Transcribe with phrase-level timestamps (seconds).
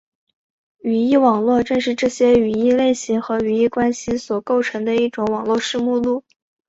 [0.79, 6.23] 语义网络正是这些语义类型和语义关系所构成的一种网络式目录。